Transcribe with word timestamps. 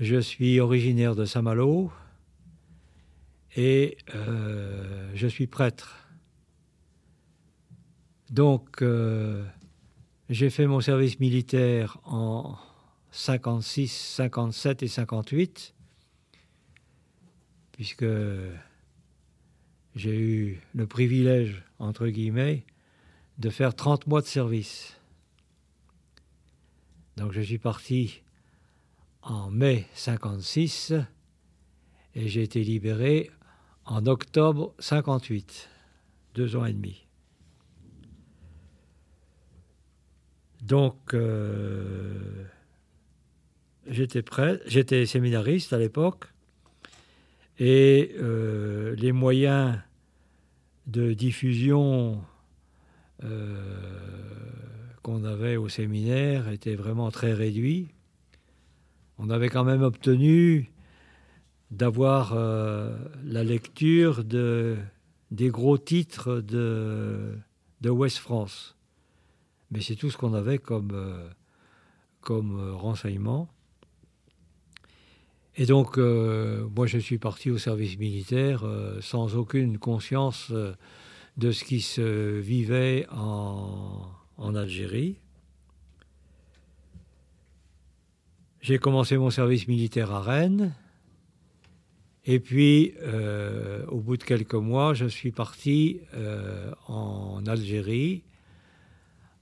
Je 0.00 0.18
suis 0.18 0.58
originaire 0.58 1.14
de 1.14 1.24
Saint-Malo 1.24 1.92
et 3.56 3.96
euh, 4.14 5.08
je 5.14 5.28
suis 5.28 5.46
prêtre. 5.46 6.08
Donc, 8.30 8.82
euh, 8.82 9.44
j'ai 10.28 10.50
fait 10.50 10.66
mon 10.66 10.80
service 10.80 11.20
militaire 11.20 11.98
en 12.04 12.56
56, 13.12 13.86
57 14.16 14.82
et 14.82 14.88
58, 14.88 15.74
puisque 17.70 18.06
j'ai 19.94 20.18
eu 20.18 20.60
le 20.74 20.88
privilège, 20.88 21.62
entre 21.78 22.08
guillemets, 22.08 22.64
de 23.38 23.48
faire 23.48 23.76
30 23.76 24.08
mois 24.08 24.22
de 24.22 24.26
service. 24.26 24.96
Donc 27.16 27.30
je 27.30 27.40
suis 27.40 27.58
parti 27.58 28.23
en 29.24 29.50
mai 29.50 29.86
56 29.94 30.94
et 32.14 32.28
j'ai 32.28 32.42
été 32.42 32.62
libéré 32.62 33.30
en 33.86 34.06
octobre 34.06 34.74
58, 34.78 35.68
deux 36.34 36.56
ans 36.56 36.64
et 36.64 36.72
demi. 36.72 37.06
Donc, 40.62 41.12
euh, 41.12 42.44
j'étais 43.86 44.22
prêt, 44.22 44.60
j'étais 44.66 45.04
séminariste 45.04 45.72
à 45.74 45.78
l'époque, 45.78 46.26
et 47.58 48.14
euh, 48.18 48.94
les 48.96 49.12
moyens 49.12 49.78
de 50.86 51.12
diffusion 51.12 52.22
euh, 53.22 53.62
qu'on 55.02 55.24
avait 55.24 55.56
au 55.56 55.68
séminaire 55.68 56.48
étaient 56.48 56.74
vraiment 56.74 57.10
très 57.10 57.32
réduits. 57.32 57.88
On 59.18 59.30
avait 59.30 59.48
quand 59.48 59.64
même 59.64 59.82
obtenu 59.82 60.72
d'avoir 61.70 62.34
la 62.34 63.44
lecture 63.44 64.24
de, 64.24 64.76
des 65.30 65.48
gros 65.48 65.78
titres 65.78 66.40
de, 66.40 67.38
West 67.82 68.18
France 68.18 68.74
mais 69.74 69.80
c'est 69.80 69.96
tout 69.96 70.08
ce 70.08 70.16
qu'on 70.16 70.34
avait 70.34 70.58
comme, 70.58 70.92
euh, 70.94 71.28
comme 72.20 72.58
euh, 72.58 72.72
renseignement. 72.74 73.48
Et 75.56 75.66
donc, 75.66 75.98
euh, 75.98 76.66
moi, 76.74 76.86
je 76.86 76.98
suis 76.98 77.18
parti 77.18 77.50
au 77.50 77.58
service 77.58 77.98
militaire 77.98 78.64
sans 79.00 79.36
aucune 79.36 79.78
conscience 79.78 80.52
de 81.36 81.52
ce 81.52 81.64
qui 81.64 81.80
se 81.80 82.38
vivait 82.40 83.06
en, 83.12 84.08
en 84.36 84.54
Algérie. 84.54 85.18
J'ai 88.64 88.78
commencé 88.78 89.18
mon 89.18 89.28
service 89.28 89.68
militaire 89.68 90.10
à 90.10 90.22
Rennes. 90.22 90.72
Et 92.24 92.40
puis, 92.40 92.94
au 93.88 94.00
bout 94.00 94.16
de 94.16 94.24
quelques 94.24 94.54
mois, 94.54 94.94
je 94.94 95.04
suis 95.04 95.32
parti 95.32 96.00
en 96.88 97.42
Algérie 97.46 98.22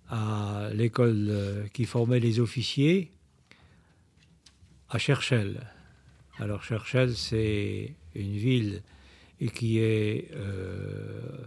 à 0.08 0.70
l'école 0.74 1.28
euh, 1.30 1.66
qui 1.72 1.84
formait 1.84 2.18
les 2.18 2.40
officiers 2.40 3.12
à 4.90 4.98
Cherchel. 4.98 5.68
Alors 6.38 6.64
Cherchel, 6.64 7.14
c'est 7.14 7.94
une 8.16 8.32
ville 8.32 8.82
qui 9.54 9.78
est 9.78 10.32
euh, 10.34 11.46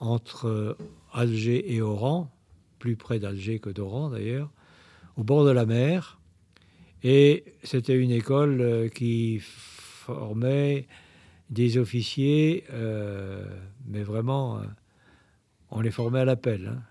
entre 0.00 0.76
Alger 1.14 1.74
et 1.74 1.80
Oran, 1.80 2.30
plus 2.78 2.94
près 2.96 3.18
d'Alger 3.18 3.58
que 3.58 3.70
d'Oran 3.70 4.10
d'ailleurs, 4.10 4.50
au 5.16 5.24
bord 5.24 5.46
de 5.46 5.50
la 5.50 5.64
mer. 5.64 6.18
Et 7.02 7.44
c'était 7.62 7.96
une 7.96 8.10
école 8.10 8.60
euh, 8.60 8.88
qui 8.88 9.40
formait 9.40 10.86
des 11.50 11.78
officiers, 11.78 12.64
mais 13.86 14.02
vraiment, 14.02 14.60
on 15.70 15.80
les 15.80 15.90
formait 15.90 16.20
à 16.20 16.24
l'appel. 16.26 16.66
Hein. 16.66 16.82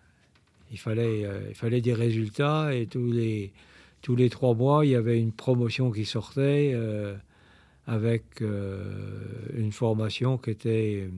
Il 0.72 0.78
fallait, 0.78 1.26
euh, 1.26 1.48
il 1.50 1.56
fallait 1.56 1.82
des 1.82 1.94
résultats 1.94 2.74
et 2.74 2.88
tous 2.88 3.12
les, 3.12 3.54
tous 4.02 4.16
les 4.16 4.30
trois 4.30 4.54
mois, 4.54 4.86
il 4.86 4.92
y 4.92 4.96
avait 4.96 5.20
une 5.20 5.32
promotion 5.32 5.92
qui 5.92 6.06
sortait 6.06 6.72
euh, 6.74 7.16
avec 7.86 8.42
euh, 8.42 8.84
une 9.56 9.72
formation 9.72 10.38
qui 10.38 10.50
était 10.52 11.10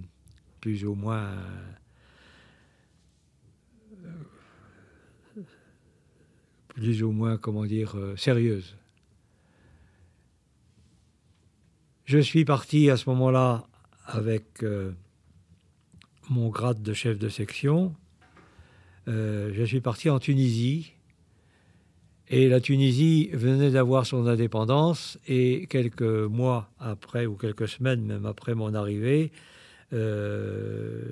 plus 0.62 0.86
ou 0.86 0.96
moins 0.96 1.30
plus 6.68 7.04
ou 7.04 7.12
moins, 7.12 7.36
comment 7.38 7.66
dire, 7.66 7.98
sérieuse. 8.16 8.78
Je 12.10 12.18
suis 12.18 12.44
parti 12.44 12.90
à 12.90 12.98
ce 12.98 13.08
moment-là 13.12 13.68
avec 14.08 14.66
mon 16.28 16.50
grade 16.50 16.82
de 16.82 16.94
chef 16.94 17.20
de 17.20 17.30
section 17.30 17.94
euh, 19.08 19.52
je 19.54 19.64
suis 19.64 19.82
parti 19.82 20.10
en 20.10 20.20
Tunisie. 20.20 20.94
Et 22.30 22.48
la 22.48 22.62
Tunisie 22.62 23.30
venait 23.34 23.70
d'avoir 23.70 24.08
son 24.08 24.26
indépendance 24.26 25.20
et 25.28 25.68
quelques 25.70 26.02
mois 26.02 26.72
après, 26.80 27.28
ou 27.28 27.36
quelques 27.36 27.68
semaines 27.68 28.02
même 28.02 28.26
après 28.28 28.54
mon 28.54 28.76
arrivée, 28.76 29.32
euh, 29.94 31.04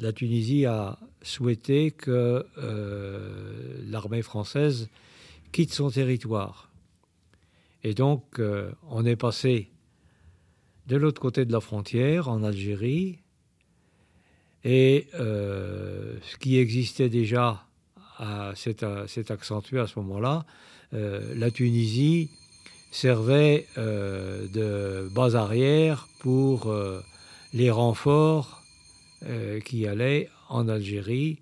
la 0.00 0.12
Tunisie 0.12 0.64
a 0.64 0.98
souhaité 1.20 1.90
que 1.90 2.46
euh, 2.56 3.78
l'armée 3.86 4.22
française 4.22 4.88
quitte 5.50 5.74
son 5.74 5.90
territoire. 5.90 6.70
Et 7.82 7.92
donc, 7.92 8.40
on 8.88 9.04
est 9.04 9.16
passé 9.16 9.70
de 10.86 10.96
l'autre 10.96 11.20
côté 11.20 11.44
de 11.44 11.52
la 11.52 11.60
frontière, 11.60 12.28
en 12.28 12.42
Algérie, 12.42 13.18
et 14.64 15.08
euh, 15.14 16.16
ce 16.22 16.36
qui 16.38 16.58
existait 16.58 17.10
déjà 17.10 17.66
s'est 18.54 19.30
accentué 19.30 19.78
à 19.78 19.86
ce 19.86 19.98
moment-là. 19.98 20.46
Euh, 20.94 21.34
la 21.36 21.50
Tunisie 21.50 22.30
servait 22.90 23.66
euh, 23.76 24.46
de 24.48 25.08
base 25.14 25.36
arrière 25.36 26.08
pour 26.20 26.74
les 27.52 27.70
renforts 27.70 28.62
qui 29.64 29.86
allaient 29.86 30.28
en 30.48 30.68
Algérie 30.68 31.38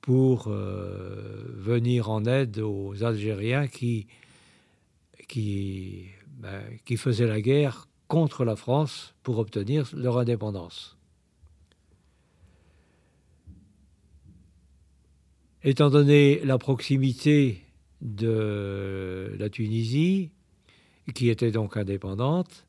pour 0.00 0.48
venir 0.48 2.10
en 2.10 2.24
aide 2.24 2.58
aux 2.58 3.02
Algériens 3.02 3.66
qui, 3.66 4.06
ben, 6.38 6.62
qui 6.84 6.96
faisaient 6.96 7.26
la 7.26 7.40
guerre 7.40 7.86
contre 8.10 8.44
la 8.44 8.56
France 8.56 9.14
pour 9.22 9.38
obtenir 9.38 9.88
leur 9.94 10.18
indépendance. 10.18 10.98
Étant 15.62 15.90
donné 15.90 16.40
la 16.44 16.58
proximité 16.58 17.64
de 18.00 19.36
la 19.38 19.48
Tunisie, 19.48 20.32
qui 21.14 21.28
était 21.28 21.52
donc 21.52 21.76
indépendante, 21.76 22.66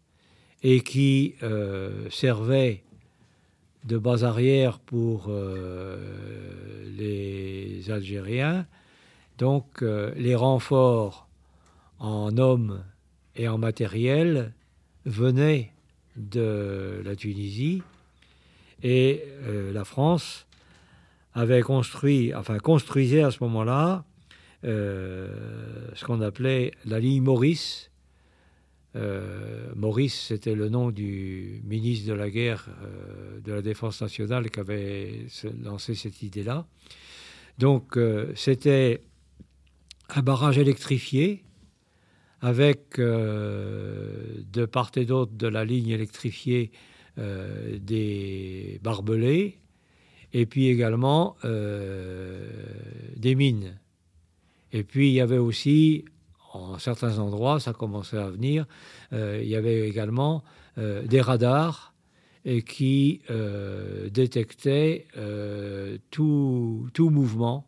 et 0.62 0.82
qui 0.82 1.34
euh, 1.42 2.08
servait 2.12 2.84
de 3.86 3.98
base 3.98 4.24
arrière 4.24 4.78
pour 4.78 5.26
euh, 5.30 5.98
les 7.00 7.90
Algériens, 7.90 8.68
donc 9.40 9.82
euh, 9.82 10.14
les 10.18 10.36
renforts 10.36 11.28
en 11.98 12.38
hommes 12.38 12.84
et 13.36 13.48
en 13.48 13.58
matériel 13.58 14.54
venaient 15.06 15.72
de 16.16 17.02
la 17.04 17.16
Tunisie, 17.16 17.82
et 18.84 19.24
la 19.72 19.86
France 19.86 20.46
avait 21.34 21.62
construit, 21.62 22.34
enfin 22.34 22.58
construisait 22.58 23.24
à 23.24 23.32
ce 23.32 23.38
moment-là 23.42 24.04
euh, 24.64 25.28
ce 25.96 26.06
qu'on 26.06 26.22
appelait 26.22 26.72
la 26.86 27.00
ligne 27.00 27.24
Maurice. 27.24 27.90
Euh, 28.96 29.72
Maurice, 29.76 30.28
c'était 30.28 30.54
le 30.54 30.70
nom 30.70 30.92
du 30.92 31.62
ministre 31.64 32.08
de 32.10 32.14
la 32.14 32.30
guerre 32.30 32.68
euh, 32.84 33.40
de 33.40 33.54
la 33.54 33.62
défense 33.62 34.02
nationale 34.02 34.50
qui 34.50 34.60
avait 34.60 35.26
lancé 35.64 35.96
cette 35.96 36.22
idée-là. 36.22 36.68
Donc, 37.58 37.98
c'était 38.34 39.02
un 40.10 40.22
barrage 40.22 40.58
électrifié 40.58 41.44
avec 42.42 42.98
de 42.98 44.66
part 44.66 44.92
et 44.96 45.06
d'autre 45.06 45.34
de 45.34 45.48
la 45.48 45.64
ligne 45.64 45.90
électrifiée 45.90 46.72
des 47.18 48.80
barbelés 48.82 49.62
et 50.34 50.46
puis 50.46 50.68
également 50.68 51.36
euh, 51.46 52.48
des 53.16 53.36
mines. 53.36 53.80
Et 54.72 54.84
puis 54.84 55.10
il 55.10 55.14
y 55.14 55.22
avait 55.22 55.38
aussi, 55.38 56.06
en 56.54 56.80
certains 56.80 57.20
endroits, 57.20 57.60
ça 57.60 57.74
commençait 57.74 58.18
à 58.18 58.30
venir, 58.30 58.66
euh, 59.14 59.40
il 59.42 59.50
y 59.50 59.56
avait 59.56 59.88
également 59.88 60.44
euh, 60.78 61.04
des 61.04 61.22
radars 61.22 61.90
qui 62.66 63.22
détectaient 64.10 65.06
tout, 66.10 66.90
tout, 66.92 67.12
mouvement. 67.12 67.68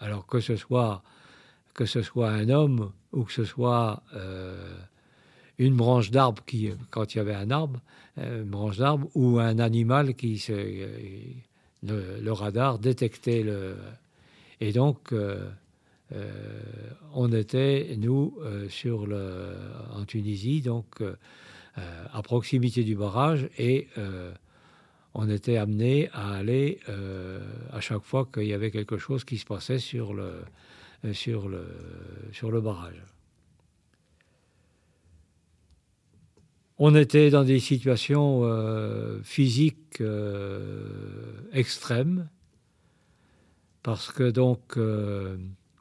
alors 0.00 0.26
que 0.26 0.40
ce 0.40 0.56
soit 0.56 1.02
que 1.74 1.86
ce 1.86 2.02
soit 2.02 2.30
un 2.30 2.48
homme 2.48 2.92
ou 3.12 3.24
que 3.24 3.32
ce 3.32 3.44
soit 3.44 4.02
une 5.58 5.76
branche 5.76 6.10
d'arbre 6.10 6.42
qui, 6.46 6.70
quand 6.90 7.14
il 7.14 7.18
y 7.18 7.20
avait 7.20 7.34
un 7.34 7.50
arbre, 7.50 7.80
une 8.16 8.44
branche 8.44 8.78
d'arbre 8.78 9.08
ou 9.14 9.38
un 9.38 9.58
animal 9.58 10.14
qui 10.14 10.38
se, 10.38 10.52
le, 11.82 12.32
radar 12.32 12.78
détectait 12.78 13.42
le 13.42 13.76
et 14.60 14.72
donc 14.72 15.14
on 17.14 17.32
était 17.32 17.96
nous 17.98 18.34
sur 18.68 19.06
le 19.06 19.54
en 19.94 20.04
Tunisie 20.04 20.60
donc 20.60 21.02
à 21.76 22.22
proximité 22.22 22.84
du 22.84 22.94
barrage 22.94 23.48
et 23.58 23.88
on 25.14 25.28
était 25.28 25.56
amené 25.56 26.08
à 26.12 26.34
aller 26.34 26.80
euh, 26.88 27.40
à 27.70 27.80
chaque 27.80 28.02
fois 28.02 28.28
qu'il 28.32 28.44
y 28.44 28.54
avait 28.54 28.70
quelque 28.70 28.98
chose 28.98 29.24
qui 29.24 29.38
se 29.38 29.44
passait 29.44 29.78
sur 29.78 30.14
le, 30.14 30.42
sur 31.12 31.48
le, 31.48 31.66
sur 32.32 32.50
le 32.50 32.60
barrage. 32.60 33.02
On 36.78 36.94
était 36.94 37.30
dans 37.30 37.44
des 37.44 37.60
situations 37.60 38.40
euh, 38.44 39.20
physiques 39.22 40.00
euh, 40.00 41.48
extrêmes 41.52 42.28
parce 43.82 44.12
que 44.12 44.30
donc 44.30 44.78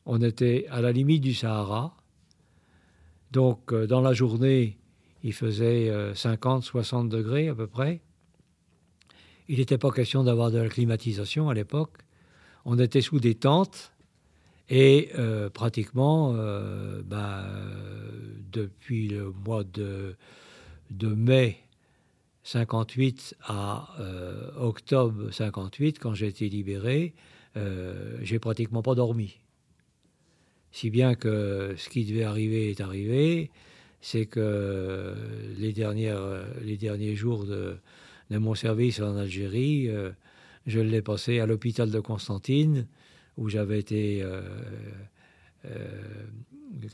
on 0.07 0.21
était 0.21 0.65
à 0.71 0.81
la 0.81 0.91
limite 0.91 1.21
du 1.21 1.35
Sahara. 1.35 1.95
Donc 3.31 3.71
dans 3.73 4.01
la 4.01 4.13
journée, 4.13 4.79
il 5.23 5.33
faisait 5.33 5.91
50-60 6.13 7.09
degrés 7.09 7.49
à 7.49 7.53
peu 7.53 7.67
près. 7.67 8.01
Il 9.47 9.59
n'était 9.59 9.77
pas 9.77 9.91
question 9.91 10.23
d'avoir 10.23 10.49
de 10.49 10.57
la 10.57 10.69
climatisation 10.69 11.49
à 11.49 11.53
l'époque. 11.53 11.97
On 12.65 12.79
était 12.79 13.01
sous 13.01 13.19
des 13.19 13.35
tentes 13.35 13.91
et 14.71 15.09
euh, 15.19 15.49
pratiquement, 15.49 16.33
euh, 16.33 17.01
ben, 17.03 17.45
depuis 18.53 19.09
le 19.09 19.33
mois 19.45 19.65
de, 19.65 20.15
mai 21.01 21.57
58 22.43 23.35
à 23.43 23.89
euh, 23.99 24.49
octobre 24.57 25.29
58, 25.29 25.99
quand 25.99 26.13
j'ai 26.13 26.27
été 26.27 26.47
libéré, 26.47 27.13
j'ai 28.21 28.39
pratiquement 28.39 28.81
pas 28.81 28.95
dormi. 28.95 29.39
Si 30.71 30.89
bien 30.89 31.15
que 31.15 31.75
ce 31.77 31.89
qui 31.89 32.05
devait 32.05 32.23
arriver 32.23 32.71
est 32.71 32.79
arrivé, 32.79 33.51
c'est 33.99 34.25
que 34.25 35.13
les, 35.57 35.73
dernières, 35.73 36.45
les 36.61 36.77
derniers 36.77 37.13
jours 37.13 37.43
de, 37.43 37.75
de 38.29 38.37
mon 38.37 38.55
service 38.55 39.01
en 39.01 39.17
Algérie, 39.17 39.89
je 40.65 40.79
l'ai 40.79 41.01
passé 41.01 41.41
à 41.41 41.45
l'hôpital 41.45 41.91
de 41.91 41.99
Constantine, 41.99 42.87
où 43.37 43.49
j'avais 43.49 43.79
été 43.79 44.21
euh, 44.21 44.41
euh, 45.65 46.01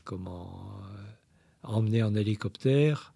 comment, 0.04 0.80
emmené 1.62 2.02
en 2.02 2.14
hélicoptère. 2.14 3.12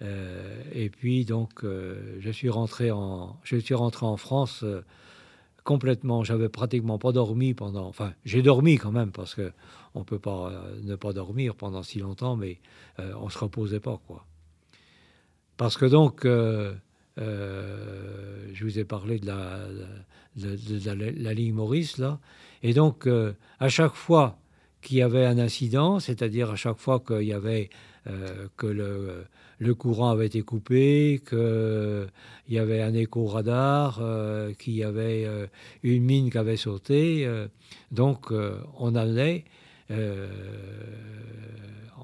et 0.00 0.90
puis 0.90 1.24
donc, 1.24 1.64
je 1.64 2.30
suis 2.30 2.50
rentré 2.50 2.90
en, 2.90 3.38
je 3.44 3.56
suis 3.56 3.74
rentré 3.74 4.06
en 4.06 4.16
France 4.16 4.64
complètement. 5.64 6.22
J'avais 6.22 6.48
pratiquement 6.48 6.98
pas 6.98 7.12
dormi 7.12 7.54
pendant. 7.54 7.86
Enfin, 7.86 8.12
j'ai 8.24 8.42
dormi 8.42 8.76
quand 8.76 8.92
même 8.92 9.10
parce 9.10 9.34
que 9.34 9.52
on 9.94 10.04
peut 10.04 10.18
pas 10.18 10.52
ne 10.82 10.96
pas 10.96 11.12
dormir 11.12 11.54
pendant 11.54 11.82
si 11.82 11.98
longtemps, 11.98 12.36
mais 12.36 12.60
on 12.98 13.28
se 13.30 13.38
reposait 13.38 13.80
pas 13.80 13.98
quoi. 14.06 14.26
Parce 15.56 15.78
que 15.78 15.86
donc, 15.86 16.26
euh, 17.18 18.46
je 18.52 18.64
vous 18.64 18.78
ai 18.78 18.84
parlé 18.84 19.18
de 19.18 19.26
la, 19.26 19.60
de, 20.36 21.22
la, 21.22 21.34
ligne 21.34 21.54
Maurice, 21.54 21.98
là. 21.98 22.18
Et 22.62 22.72
donc, 22.72 23.06
euh, 23.06 23.32
à 23.60 23.68
chaque 23.68 23.94
fois 23.94 24.38
qu'il 24.82 24.98
y 24.98 25.02
avait 25.02 25.24
un 25.24 25.38
incident, 25.38 26.00
c'est-à-dire 26.00 26.50
à 26.50 26.56
chaque 26.56 26.78
fois 26.78 27.00
qu'il 27.00 27.22
y 27.22 27.32
avait 27.32 27.70
euh, 28.06 28.46
que 28.56 28.66
le, 28.66 29.74
courant 29.74 30.10
avait 30.10 30.26
été 30.26 30.42
coupé, 30.42 31.22
qu'il 31.28 32.08
y 32.48 32.58
avait 32.58 32.82
un 32.82 32.94
écho-radar, 32.94 34.00
qu'il 34.58 34.74
y 34.74 34.84
avait 34.84 35.26
une 35.82 36.04
mine 36.04 36.30
qui 36.30 36.38
avait 36.38 36.56
sauté, 36.56 37.28
donc 37.90 38.32
on 38.78 38.94
allait 38.94 39.44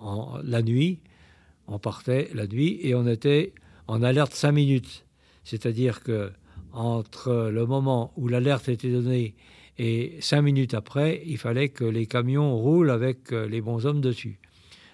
en, 0.00 0.38
la 0.43 0.62
nuit, 0.62 1.00
on 1.69 1.78
partait 1.78 2.31
la 2.34 2.46
nuit 2.46 2.81
et 2.82 2.94
on 2.94 3.06
était 3.06 3.52
en 3.87 4.02
alerte 4.02 4.32
5 4.32 4.52
minutes. 4.52 5.05
C'est-à-dire 5.44 6.02
que 6.02 6.32
entre 6.72 7.50
le 7.52 7.66
moment 7.66 8.12
où 8.16 8.28
l'alerte 8.28 8.69
était 8.69 8.90
donnée 8.90 9.34
et 9.84 10.20
5 10.20 10.43
minutes 10.43 10.75
après, 10.75 11.25
il 11.26 11.38
fallait 11.38 11.70
que 11.70 11.82
les 11.82 12.06
camions 12.06 12.56
roulent 12.56 12.93
avec 12.93 13.32
euh, 13.32 13.49
les 13.49 13.61
bons 13.61 13.84
hommes 13.84 14.00
dessus. 14.00 14.38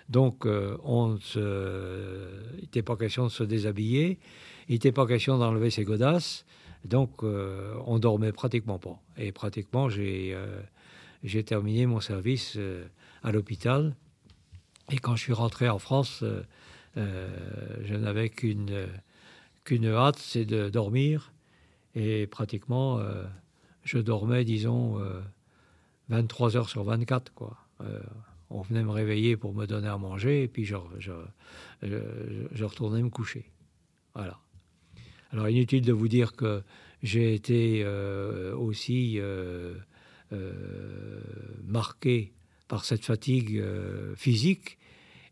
Donc, 0.09 0.47
euh, 0.47 0.79
on 0.83 1.19
il 1.37 2.61
n'était 2.63 2.81
pas 2.81 2.97
question 2.97 3.25
de 3.25 3.31
se 3.31 3.45
déshabiller, 3.45 4.19
il 4.71 4.73
n'était 4.73 4.93
pas 4.93 5.07
question 5.07 5.37
d'enlever 5.37 5.69
ses 5.69 5.85
godasses, 5.85 6.47
donc 6.87 7.23
euh, 7.23 7.75
on 7.85 7.99
dormait 7.99 8.33
pratiquement 8.33 8.79
pas. 8.79 8.99
Et 9.19 9.31
pratiquement, 9.31 9.91
j'ai 9.91 10.35
terminé 11.45 11.85
mon 11.85 12.01
service 12.01 12.59
à 13.23 13.31
l'hôpital. 13.31 13.95
Et 14.91 14.97
quand 14.97 15.17
je 15.17 15.23
suis 15.25 15.35
rentré 15.35 15.69
en 15.69 15.79
France, 15.79 16.25
je 16.97 17.95
n'avais 17.95 18.31
qu'une 18.31 18.89
qu'une 19.65 19.85
hâte, 19.85 20.19
c'est 20.19 20.47
de 20.47 20.71
dormir. 20.71 21.31
Et 21.95 22.27
pratiquement, 22.27 23.01
euh, 23.01 23.25
je 23.89 23.99
dormais, 23.99 24.45
disons, 24.45 25.01
23 26.11 26.57
euh, 26.57 26.59
heures 26.59 26.69
sur 26.69 26.85
24. 26.85 27.33
Quoi. 27.33 27.57
Euh, 27.81 28.01
on 28.51 28.61
venait 28.61 28.83
me 28.83 28.91
réveiller 28.91 29.37
pour 29.39 29.55
me 29.55 29.67
donner 29.67 29.89
à 29.89 29.97
manger, 29.97 30.43
et 30.43 30.49
puis 30.49 30.67
je, 30.67 30.77
je, 31.01 32.65
retournais 32.65 33.03
me 33.03 33.09
coucher. 33.09 33.51
Voilà. 34.15 34.39
Alors, 35.33 35.49
inutile 35.49 35.83
de 35.83 35.93
vous 35.93 36.09
dire 36.09 36.33
que 36.33 36.63
j'ai 37.03 37.35
été 37.35 37.87
aussi 38.55 39.21
marqué 41.65 42.33
par 42.67 42.85
cette 42.85 43.05
fatigue 43.05 43.63
physique 44.17 44.79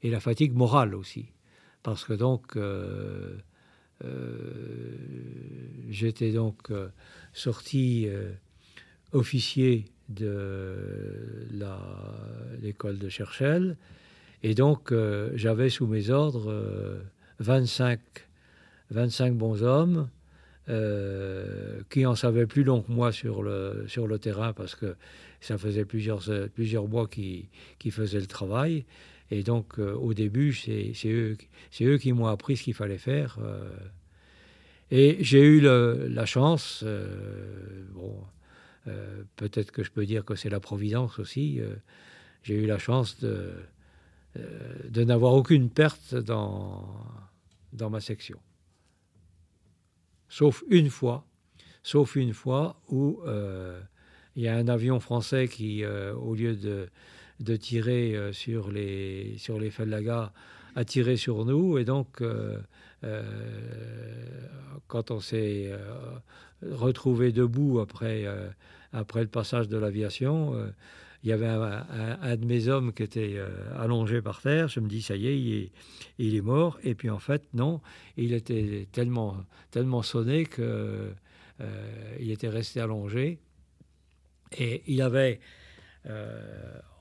et 0.03 0.11
la 0.11 0.20
fatigue 0.20 0.55
morale 0.55 0.94
aussi. 0.94 1.26
Parce 1.82 2.05
que 2.05 2.14
donc, 2.14 2.56
euh, 4.05 4.97
j'étais 5.88 6.32
donc 6.32 6.70
euh, 6.70 6.88
sorti 7.32 8.05
euh, 8.06 8.32
officier 9.12 9.87
de 10.08 10.76
l'école 12.62 12.99
de 12.99 13.08
Cherchel. 13.08 13.76
Et 14.43 14.55
donc, 14.55 14.93
j'avais 15.35 15.69
sous 15.69 15.86
mes 15.86 16.10
ordres 16.10 17.01
25, 17.41 17.98
25 18.91 19.34
bons 19.34 19.63
hommes 19.63 20.08
qui 21.91 22.06
en 22.06 22.15
savaient 22.15 22.46
plus 22.46 22.65
long 22.65 22.82
que 22.82 22.93
moi 22.93 23.13
sur 23.13 23.43
le, 23.43 23.84
sur 23.89 24.06
le 24.06 24.19
terrain 24.19 24.53
parce 24.53 24.75
que 24.75 24.96
ça 25.41 25.58
faisait 25.58 25.84
plusieurs, 25.84 26.22
plusieurs 26.55 26.89
mois 26.89 27.06
qui, 27.06 27.48
qui 27.79 27.91
faisaient 27.91 28.20
le 28.20 28.27
travail. 28.27 28.84
Et 29.31 29.43
donc, 29.43 29.79
euh, 29.79 29.94
au 29.94 30.15
début, 30.15 30.53
c'est 30.53 30.93
eux, 31.06 31.36
eux, 31.81 31.98
qui 31.98 32.13
m'ont 32.13 32.27
appris 32.27 32.56
ce 32.56 32.65
qu'il 32.65 32.75
fallait 32.75 32.98
faire. 32.98 33.39
Euh. 33.43 33.69
et 34.91 35.17
j'ai 35.20 35.43
eu 35.43 35.60
la 35.60 36.27
chance, 36.27 36.84
euh, 38.86 39.22
peut-être 39.36 39.72
que 39.72 39.82
je 39.82 39.90
peux 39.90 40.06
dire 40.06 40.24
que 40.24 40.34
c'est 40.34 40.50
la 40.50 40.60
providence 40.60 41.19
aussi, 41.19 41.60
j'ai 42.43 42.55
eu 42.55 42.66
la 42.66 42.78
chance 42.78 43.19
de, 43.20 43.52
de 44.36 45.05
n'avoir 45.05 45.34
aucune 45.34 45.70
perte 45.70 46.14
dans, 46.14 47.05
dans 47.72 47.90
ma 47.90 48.00
section. 48.00 48.38
Sauf 50.28 50.64
une 50.69 50.90
fois, 50.90 51.26
sauf 51.82 52.16
une 52.16 52.32
fois 52.32 52.81
où 52.88 53.20
il 54.36 54.43
y 54.43 54.48
a 54.48 54.56
un 54.56 54.69
avion 54.69 55.00
français 55.00 55.48
qui, 55.48 55.84
au 55.84 56.34
lieu 56.34 56.56
de 57.40 57.56
tirer 57.56 58.16
euh, 58.16 58.32
sur 58.32 58.70
les, 58.70 59.36
sur 59.38 59.58
les 59.58 59.70
Fallagas, 59.70 60.32
a 60.76 60.84
tiré 60.84 61.16
sur 61.16 61.44
nous. 61.44 61.78
Et 61.78 61.84
donc, 61.84 62.20
euh, 62.20 62.58
euh, 63.02 63.24
quand 64.86 65.10
on 65.10 65.18
s'est 65.18 65.72
retrouvé 66.62 67.32
debout 67.32 67.80
après, 67.80 68.24
après 68.92 69.22
le 69.22 69.26
passage 69.26 69.68
de 69.68 69.76
l'aviation, 69.76 70.54
il 71.24 71.30
y 71.30 71.32
avait 71.32 71.48
un, 71.48 72.36
de 72.36 72.44
mes 72.44 72.68
hommes 72.68 72.92
qui 72.92 73.02
était 73.02 73.36
allongé 73.76 74.22
par 74.22 74.40
terre. 74.40 74.68
Je 74.68 74.78
me 74.78 74.88
dis, 74.88 75.02
ça 75.02 75.16
y 75.16 75.26
est, 75.26 75.72
il 76.18 76.36
est, 76.36 76.40
mort. 76.40 76.78
Et 76.84 76.94
puis 76.94 77.10
en 77.10 77.18
fait, 77.18 77.42
non, 77.52 77.80
il 78.16 78.32
était 78.32 78.86
tellement, 78.92 79.36
tellement 79.72 80.02
sonné 80.02 80.46
que 80.46 81.10
il 82.20 82.30
était 82.30 82.48
resté 82.48 82.80
allongé. 82.80 83.40
Et 84.56 84.84
il 84.86 85.02
avait 85.02 85.40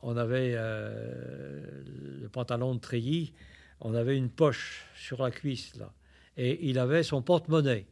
on 0.05 0.17
avait 0.17 0.53
euh, 0.53 1.81
le 2.21 2.29
pantalon 2.29 2.75
de 2.75 2.79
treillis, 2.79 3.33
on 3.81 3.93
avait 3.93 4.17
une 4.17 4.29
poche 4.29 4.85
sur 4.95 5.21
la 5.21 5.31
cuisse, 5.31 5.75
là. 5.75 5.91
Et 6.37 6.69
il 6.69 6.79
avait 6.79 7.03
son 7.03 7.21
porte-monnaie 7.21 7.85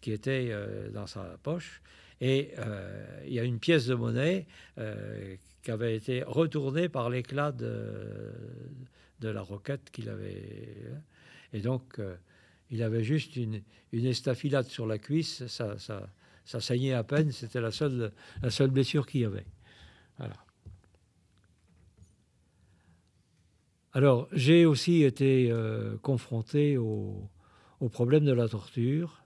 qui 0.00 0.12
était 0.12 0.48
euh, 0.50 0.90
dans 0.90 1.06
sa 1.06 1.38
poche. 1.42 1.82
Et 2.20 2.52
euh, 2.58 3.22
il 3.26 3.32
y 3.32 3.40
a 3.40 3.44
une 3.44 3.58
pièce 3.58 3.86
de 3.86 3.94
monnaie 3.94 4.46
qui 5.62 5.70
avait 5.70 5.96
été 5.96 6.22
retourné 6.22 6.88
par 6.88 7.10
l'éclat 7.10 7.52
de, 7.52 8.32
de 9.20 9.28
la 9.28 9.42
roquette 9.42 9.90
qu'il 9.90 10.08
avait. 10.08 10.76
Hein. 10.92 11.00
Et 11.52 11.60
donc, 11.60 11.98
euh, 11.98 12.16
il 12.70 12.82
avait 12.82 13.04
juste 13.04 13.36
une, 13.36 13.62
une 13.92 14.06
estafilade 14.06 14.66
sur 14.66 14.86
la 14.86 14.98
cuisse, 14.98 15.46
ça, 15.46 15.78
ça, 15.78 16.08
ça 16.44 16.60
saignait 16.60 16.92
à 16.92 17.04
peine, 17.04 17.32
c'était 17.32 17.60
la 17.60 17.70
seule, 17.70 18.12
la 18.42 18.50
seule 18.50 18.70
blessure 18.70 19.06
qu'il 19.06 19.22
y 19.22 19.24
avait. 19.24 19.46
Voilà. 20.18 20.34
Alors, 23.94 24.28
j'ai 24.32 24.66
aussi 24.66 25.02
été 25.02 25.50
euh, 25.50 25.96
confronté 26.02 26.76
au, 26.76 27.30
problème 27.90 28.24
de 28.24 28.32
la 28.32 28.48
torture, 28.48 29.24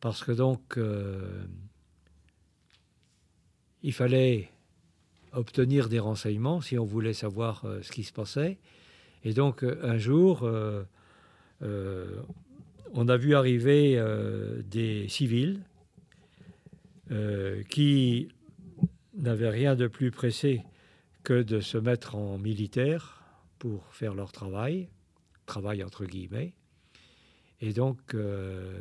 parce 0.00 0.24
que 0.24 0.32
donc, 0.32 0.76
euh, 0.76 1.44
il 3.82 3.92
fallait 3.92 4.50
obtenir 5.32 5.88
des 5.88 6.00
renseignements 6.00 6.60
si 6.60 6.78
on 6.78 6.84
voulait 6.84 7.12
savoir 7.12 7.64
euh, 7.64 7.80
ce 7.82 7.92
qui 7.92 8.02
se 8.02 8.12
passait. 8.12 8.58
Et 9.24 9.32
donc, 9.34 9.62
un 9.62 9.98
jour, 9.98 10.48
on 11.60 13.08
a 13.08 13.16
vu 13.16 13.34
arriver 13.34 14.00
des 14.64 15.08
civils 15.08 15.60
qui 17.68 18.28
n'avaient 19.14 19.50
rien 19.50 19.74
de 19.74 19.88
plus 19.88 20.12
pressé 20.12 20.62
que 21.24 21.42
de 21.42 21.58
se 21.58 21.78
mettre 21.78 22.14
en 22.14 22.38
militaire 22.38 23.17
pour 23.58 23.94
faire 23.94 24.14
leur 24.14 24.32
travail, 24.32 24.88
travail 25.46 25.82
entre 25.82 26.04
guillemets. 26.04 26.54
Et 27.60 27.72
donc, 27.72 28.14
euh, 28.14 28.78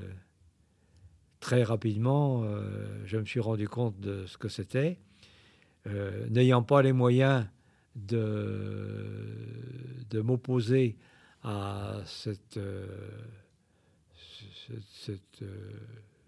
très 1.40 1.64
rapidement, 1.64 2.44
euh, 2.44 3.02
je 3.06 3.18
me 3.18 3.26
suis 3.26 3.40
rendu 3.40 3.68
compte 3.68 4.00
de 4.00 4.26
ce 4.26 4.38
que 4.38 4.50
c'était. 4.50 5.00
Euh, 5.88 6.28
n'ayant 6.30 6.64
pas 6.64 6.82
les 6.82 6.94
moyens 6.94 7.46
de, 7.96 9.36
de 10.10 10.22
m'opposer 10.22 10.98
à 11.44 12.02
cette, 12.06 12.60
cette, 14.94 15.44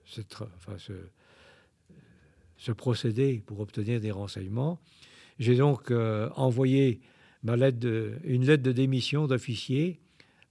cette, 0.05 0.35
enfin, 0.41 0.77
ce, 0.77 0.93
ce, 2.57 2.71
procédé 2.71 3.43
pour 3.45 3.59
obtenir 3.59 3.99
des 3.99 4.11
renseignements, 4.11 4.79
j'ai 5.39 5.57
donc 5.57 5.91
envoyé 5.91 7.01
ma 7.43 7.55
lettre 7.55 7.79
de, 7.79 8.13
une 8.23 8.45
lettre 8.45 8.63
de 8.63 8.71
démission 8.71 9.27
d'officier 9.27 9.99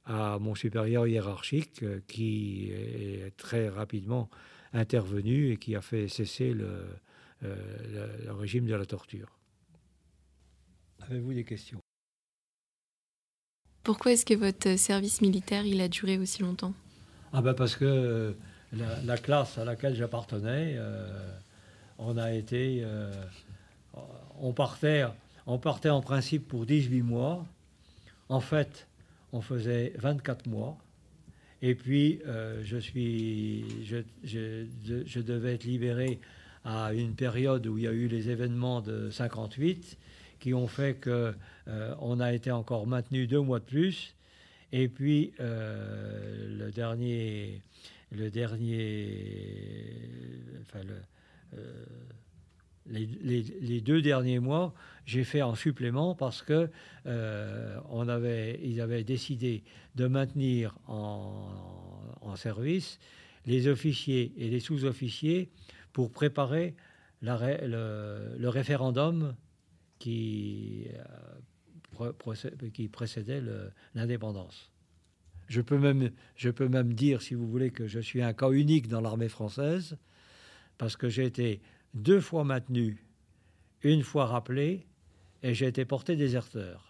à 0.09 0.39
mon 0.39 0.55
supérieur 0.55 1.07
hiérarchique 1.07 1.83
euh, 1.83 2.01
qui 2.09 2.71
est 2.73 3.37
très 3.37 3.69
rapidement 3.69 4.31
intervenu 4.73 5.53
et 5.53 5.57
qui 5.59 5.77
a 5.77 5.83
fait 5.83 6.09
cesser 6.09 6.53
le, 6.55 6.87
euh, 7.45 8.17
le, 8.25 8.33
régime 8.33 8.67
de 8.67 8.75
la 8.75 8.87
torture. 8.87 9.39
Avez-vous 11.01 11.35
des 11.35 11.45
questions? 11.45 11.79
Pourquoi 13.83 14.13
est-ce 14.13 14.27
que 14.27 14.35
votre 14.35 14.79
service 14.79 15.21
militaire 15.21 15.65
il 15.65 15.81
a 15.81 15.89
duré 15.89 16.19
aussi 16.19 16.43
longtemps? 16.43 16.75
Ah 17.33 17.43
ben 17.43 17.55
parce 17.55 17.77
que 17.77 17.85
euh, 17.85 18.33
la, 18.73 19.19
classe 19.19 19.59
à 19.59 19.65
laquelle 19.65 19.95
j'appartenais, 19.95 20.79
on 21.99 22.17
a 22.19 22.33
été, 22.33 22.85
on 24.41 24.53
partait 24.53 25.05
on 25.49 25.59
partait 25.59 25.89
en 25.89 26.03
principe 26.03 26.47
pour 26.47 26.67
18 26.67 27.03
mois. 27.03 27.45
En 28.29 28.41
fait, 28.41 28.87
on 29.33 29.41
faisait 29.41 29.95
24 29.97 30.47
mois. 30.47 30.77
Et 31.63 31.75
puis, 31.75 32.21
euh, 32.27 32.63
je, 32.63 32.77
devais 35.21 35.55
être 35.55 35.65
libéré 35.65 36.21
à 36.65 36.93
une 36.93 37.15
période 37.15 37.67
où 37.67 37.79
il 37.79 37.85
y 37.85 37.89
a 37.89 37.93
eu 37.93 38.09
les 38.09 38.29
événements 38.29 38.83
de 38.83 39.09
58 39.11 39.97
qui 40.39 40.53
ont 40.53 40.69
fait 40.69 40.95
que 40.95 41.35
euh, 41.67 41.95
on 42.01 42.21
a 42.21 42.35
été 42.35 42.51
encore 42.51 42.87
maintenu 42.87 43.27
deux 43.27 43.41
mois 43.41 43.59
de 43.59 43.65
plus. 43.65 44.15
Et 44.73 44.89
puis, 44.89 45.33
euh, 45.41 46.59
le 46.59 46.71
dernier, 46.71 47.63
le 48.13 48.31
dernier, 48.31 49.97
le, 50.75 51.01
les, 52.91 53.81
deux 53.81 54.03
derniers 54.03 54.39
mois, 54.39 54.75
j'ai 55.07 55.25
fait 55.25 55.43
en 55.43 55.55
supplément 55.55 56.15
parce 56.15 56.43
que 56.43 56.71
euh, 57.07 57.79
on 57.91 58.09
avait, 58.09 58.61
ils 58.63 58.81
avaient 58.81 59.05
décidé 59.05 59.63
de 59.95 60.07
maintenir 60.07 60.77
en, 60.87 62.35
service 62.37 63.01
les 63.47 63.67
officiers 63.67 64.33
et 64.37 64.49
les 64.49 64.61
sous-officiers 64.61 65.51
pour 65.93 66.13
préparer 66.13 66.77
le, 67.23 68.49
référendum 68.49 69.35
qui, 69.99 70.87
euh, 71.99 72.13
qui 72.73 72.89
précédait 72.89 73.43
l'indépendance. 73.95 74.71
Je 75.49 75.63
peux, 75.63 75.79
même, 75.79 76.11
je 76.37 76.51
peux 76.51 76.69
même 76.69 76.93
dire, 76.93 77.23
si 77.23 77.35
vous 77.35 77.49
voulez, 77.49 77.71
que 77.71 77.87
je 77.87 77.99
suis 77.99 78.23
un 78.23 78.35
cas 78.35 78.51
unique 78.51 78.87
dans 78.87 79.01
l'armée 79.01 79.31
française, 79.31 79.97
parce 80.77 80.97
que 80.97 81.09
j'ai 81.09 81.25
été 81.25 81.61
deux 81.95 82.21
fois 82.21 82.45
maintenu, 82.45 83.05
une 83.83 84.03
fois 84.03 84.27
rappelé, 84.27 84.87
et 85.43 85.55
j'ai 85.55 85.67
été 85.67 85.85
porté 85.85 86.17
déserteur. 86.17 86.89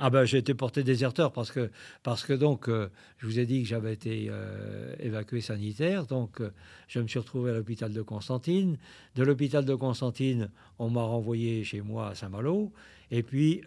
Ah 0.00 0.10
ben 0.10 0.24
j'ai 0.24 0.38
été 0.38 0.54
porté 0.54 0.84
déserteur 0.84 1.32
parce 1.32 1.50
que 1.50 1.70
parce 2.04 2.24
que 2.24 2.32
donc 2.32 2.68
euh, 2.68 2.88
je 3.18 3.26
vous 3.26 3.40
ai 3.40 3.46
dit 3.46 3.62
que 3.62 3.68
j'avais 3.68 3.92
été 3.92 4.28
euh, 4.30 4.94
évacué 5.00 5.40
sanitaire 5.40 6.06
donc 6.06 6.40
euh, 6.40 6.52
je 6.86 7.00
me 7.00 7.08
suis 7.08 7.18
retrouvé 7.18 7.50
à 7.50 7.54
l'hôpital 7.54 7.92
de 7.92 8.02
Constantine. 8.02 8.78
De 9.16 9.24
l'hôpital 9.24 9.64
de 9.64 9.74
Constantine 9.74 10.50
on 10.78 10.88
m'a 10.88 11.02
renvoyé 11.02 11.64
chez 11.64 11.80
moi 11.80 12.10
à 12.10 12.14
Saint-Malo. 12.14 12.72
Et 13.10 13.24
puis 13.24 13.62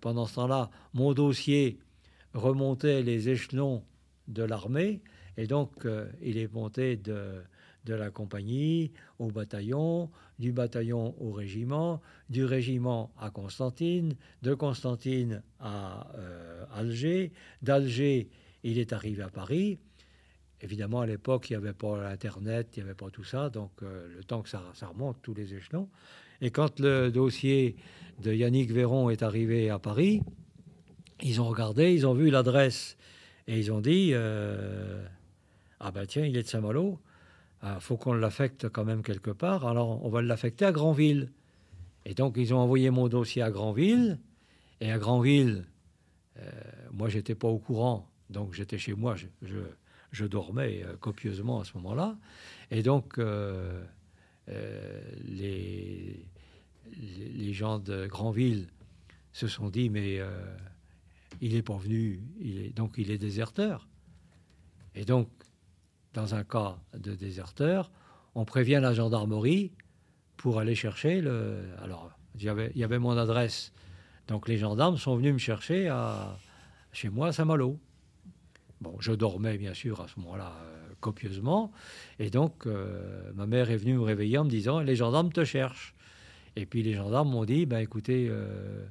pendant 0.00 0.26
ce 0.26 0.36
temps-là 0.36 0.70
mon 0.92 1.12
dossier 1.12 1.78
remontait 2.34 3.02
les 3.02 3.28
échelons 3.28 3.82
de 4.28 4.44
l'armée. 4.44 5.00
Et 5.36 5.48
donc 5.48 5.88
il 6.22 6.38
est 6.38 6.52
monté 6.52 6.96
de 6.96 7.42
de 7.84 7.94
la 7.94 8.10
compagnie 8.10 8.92
au 9.18 9.30
bataillon, 9.30 10.10
du 10.38 10.52
bataillon 10.52 11.14
au 11.20 11.32
régiment, 11.32 12.00
du 12.30 12.44
régiment 12.44 13.12
à 13.18 13.30
Constantine, 13.30 14.14
de 14.42 14.54
Constantine 14.54 15.42
à 15.60 16.08
euh, 16.16 16.64
Alger, 16.74 17.32
d'Alger 17.62 18.28
il 18.64 18.78
est 18.78 18.92
arrivé 18.92 19.22
à 19.22 19.28
Paris. 19.28 19.78
Évidemment, 20.60 21.02
à 21.02 21.06
l'époque, 21.06 21.50
il 21.50 21.52
n'y 21.52 21.56
avait 21.58 21.74
pas 21.74 21.98
l'Internet, 21.98 22.68
il 22.74 22.80
n'y 22.80 22.84
avait 22.88 22.94
pas 22.94 23.10
tout 23.10 23.24
ça, 23.24 23.50
donc 23.50 23.70
euh, 23.82 24.08
le 24.16 24.24
temps 24.24 24.40
que 24.40 24.48
ça, 24.48 24.62
ça, 24.72 24.86
remonte, 24.86 25.18
tous 25.20 25.34
les 25.34 25.52
échelons. 25.54 25.88
Et 26.40 26.50
quand 26.50 26.80
le 26.80 27.10
dossier 27.10 27.76
de 28.22 28.32
Yannick 28.32 28.72
Véron 28.72 29.10
est 29.10 29.22
arrivé 29.22 29.68
à 29.68 29.78
Paris, 29.78 30.22
ils 31.22 31.40
ont 31.40 31.48
regardé, 31.48 31.92
ils 31.92 32.06
ont 32.06 32.14
vu 32.14 32.30
l'adresse, 32.30 32.96
et 33.46 33.58
ils 33.58 33.70
ont 33.70 33.80
dit, 33.80 34.10
euh, 34.14 35.04
ah 35.80 35.90
ben 35.90 36.06
tiens, 36.06 36.24
il 36.24 36.36
est 36.36 36.42
de 36.42 36.48
Saint-Malo, 36.48 36.98
il 37.64 37.68
ah, 37.70 37.80
faut 37.80 37.96
qu'on 37.96 38.12
l'affecte 38.12 38.68
quand 38.68 38.84
même 38.84 39.02
quelque 39.02 39.30
part. 39.30 39.66
Alors, 39.66 40.04
on 40.04 40.10
va 40.10 40.20
l'affecter 40.20 40.66
à 40.66 40.72
Granville. 40.72 41.32
Et 42.04 42.12
donc, 42.12 42.34
ils 42.36 42.52
ont 42.52 42.58
envoyé 42.58 42.90
mon 42.90 43.08
dossier 43.08 43.40
à 43.40 43.50
Granville. 43.50 44.18
Et 44.82 44.92
à 44.92 44.98
Granville, 44.98 45.64
euh, 46.36 46.50
moi, 46.92 47.08
j'étais 47.08 47.34
pas 47.34 47.48
au 47.48 47.58
courant. 47.58 48.10
Donc, 48.28 48.52
j'étais 48.52 48.76
chez 48.76 48.92
moi. 48.92 49.16
Je, 50.12 50.24
dormais 50.26 50.82
euh, 50.84 50.94
copieusement 50.98 51.60
à 51.60 51.64
ce 51.64 51.72
moment-là. 51.78 52.18
Et 52.70 52.82
donc, 52.82 53.18
euh, 53.18 53.82
les, 54.46 56.28
les, 56.98 57.52
gens 57.54 57.78
de 57.78 58.06
Granville 58.06 58.68
se 59.32 59.48
sont 59.48 59.70
dit, 59.70 59.88
mais 59.88 60.20
il 61.40 61.54
n'est 61.54 61.62
pas 61.62 61.78
venu. 61.78 62.20
Donc, 62.76 62.96
il 62.98 63.10
est 63.10 63.16
déserteur. 63.16 63.88
Et 64.94 65.06
donc, 65.06 65.30
dans 66.14 66.34
un 66.34 66.44
cas 66.44 66.78
de 66.96 67.14
déserteur, 67.14 67.90
on 68.34 68.44
prévient 68.44 68.78
la 68.80 68.94
gendarmerie 68.94 69.72
pour 70.36 70.58
aller 70.58 70.74
chercher 70.74 71.20
le. 71.20 71.64
Alors, 71.82 72.10
il 72.36 72.42
y 72.42 72.48
avait, 72.84 72.98
mon 72.98 73.16
adresse. 73.16 73.72
Donc 74.26 74.48
les 74.48 74.56
gendarmes 74.56 74.96
sont 74.96 75.16
venus 75.16 75.34
me 75.34 75.38
chercher 75.38 75.92
chez 76.92 77.08
moi 77.10 77.28
à 77.28 77.32
Saint-Malo. 77.32 77.78
Bon, 78.80 78.96
je 78.98 79.12
dormais 79.12 79.56
bien 79.56 79.74
sûr 79.74 80.00
à 80.00 80.08
ce 80.08 80.18
moment-là 80.20 80.52
euh, 80.62 80.92
copieusement. 81.00 81.72
Et 82.18 82.30
donc 82.30 82.66
euh, 82.66 83.32
ma 83.34 83.46
mère 83.46 83.70
est 83.70 83.76
venue 83.76 83.94
me 83.94 84.02
réveiller 84.02 84.38
en 84.38 84.44
me 84.44 84.50
disant 84.50 84.80
Les 84.80 84.96
gendarmes 84.96 85.32
te 85.32 85.44
cherchent. 85.44 85.94
Et 86.56 86.66
puis 86.66 86.82
les 86.82 86.94
gendarmes 86.94 87.30
m'ont 87.30 87.44
dit 87.44 87.66
ben, 87.66 87.78
écoutez, 87.78 88.26
euh, 88.28 88.84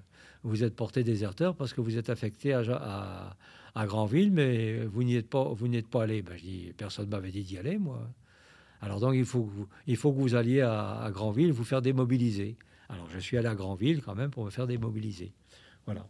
vous 0.44 0.64
êtes 0.64 0.76
porté 0.76 1.04
déserteur 1.04 1.56
parce 1.56 1.74
que 1.74 1.82
vous 1.82 1.98
êtes 1.98 2.10
affecté 2.10 2.54
à 2.54 3.36
Granville, 3.76 4.32
mais 4.32 4.86
vous 4.86 5.04
n'y 5.04 5.16
êtes 5.16 5.30
pas, 5.30 5.44
vous 5.44 5.68
n'êtes 5.68 5.88
pas 5.88 6.04
allé. 6.04 6.22
Ben, 6.22 6.38
je 6.38 6.44
dis, 6.44 6.74
personne 6.78 7.10
m'avait 7.10 7.32
dit 7.32 7.44
d'y 7.44 7.58
aller, 7.58 7.78
moi. 7.78 8.08
Alors 8.82 9.00
donc, 9.00 9.16
il 9.16 9.26
faut 9.26 9.44
que 9.44 9.50
vous, 9.50 9.68
il 9.88 9.98
faut 9.98 10.12
que 10.12 10.20
vous 10.20 10.36
alliez 10.36 10.62
à, 10.62 11.10
Granville 11.12 11.52
vous 11.52 11.64
faire 11.64 11.82
démobiliser. 11.82 12.56
Alors, 12.90 13.10
je 13.10 13.20
suis 13.20 13.38
allé 13.38 13.48
à 13.48 13.56
Granville 13.56 14.02
quand 14.02 14.14
même 14.14 14.30
pour 14.30 14.46
me 14.46 14.52
faire 14.52 14.68
démobiliser. 14.68 15.32
Voilà. 15.86 16.06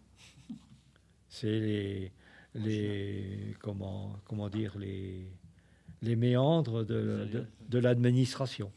C'est 1.29 1.48
les, 1.48 2.12
les 2.55 3.55
comment, 3.60 4.17
comment 4.25 4.50
dire, 4.50 4.77
les, 4.77 5.25
les 6.01 6.15
méandres 6.15 6.86
de, 6.86 7.27
de, 7.32 7.46
de 7.70 7.79
l'administration. 7.79 8.72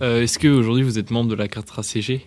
Est-ce 0.00 0.38
qu'aujourd'hui 0.38 0.82
vous 0.82 0.98
êtes 0.98 1.10
membre 1.10 1.30
de 1.30 1.34
la 1.34 1.46
4ACG 1.46 2.22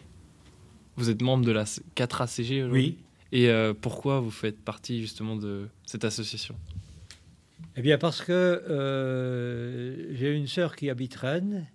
Vous 0.96 1.10
êtes 1.10 1.22
membre 1.22 1.46
de 1.46 1.52
la 1.52 1.64
4ACG 1.64 2.70
Oui. 2.70 2.98
Et 3.32 3.50
pourquoi 3.80 4.20
vous 4.20 4.32
faites 4.32 4.60
partie 4.62 5.00
justement 5.02 5.36
de 5.36 5.68
cette 5.86 6.04
association? 6.04 6.56
Eh 7.78 7.82
bien 7.82 7.98
parce 7.98 8.22
que 8.22 10.08
j'ai 10.12 10.36
une 10.36 10.48
sœur 10.48 10.76
qui 10.76 10.90
habite 10.90 11.16
Rennes 11.16 11.68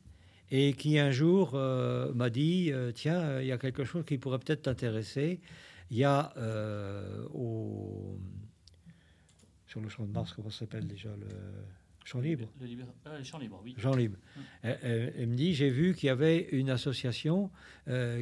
et 0.51 0.75
qui 0.75 0.99
un 0.99 1.11
jour 1.11 1.53
euh, 1.55 2.13
m'a 2.15 2.31
dit 2.31 2.71
euh, 2.73 2.93
Tiens, 2.93 3.21
euh, 3.21 3.43
il 3.43 3.49
y 3.49 3.53
a 3.53 3.59
quelque 3.59 3.85
chose 3.85 4.05
qui 4.05 4.19
pourrait 4.19 4.39
peut-être 4.39 4.63
t'intéresser. 4.63 5.41
Il 5.91 5.97
y 5.97 6.05
a 6.05 6.33
au, 7.33 8.19
sur 9.69 9.81
le 9.81 9.89
champ 9.89 10.05
de 10.05 10.11
Mars, 10.11 10.33
comment 10.33 10.51
ça 10.51 10.61
s'appelle 10.61 10.87
déjà 10.87 11.11
le 11.11 11.27
Champ 12.05 12.21
libre? 12.21 12.49
Le, 12.61 12.67
le, 12.67 13.25
Champ 13.25 13.39
libre, 13.39 13.61
oui. 13.65 13.75
Champ 13.79 13.95
libre. 13.95 14.17
Hum. 14.37 14.43
Elle, 14.63 15.29
me 15.29 15.35
dit 15.35 15.55
J'ai 15.55 15.71
vu 15.71 15.95
qu'il 15.95 16.09
y 16.09 16.11
avait 16.11 16.49
une 16.51 16.71
association 16.71 17.51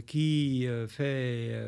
qui 0.07 0.67
fait, 0.89 1.59